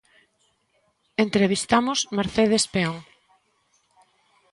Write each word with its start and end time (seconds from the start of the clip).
Entrevistamos 1.25 1.99
Mercedes 2.17 2.63
Peón. 2.73 2.95